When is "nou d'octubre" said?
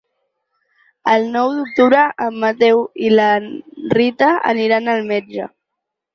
1.35-2.05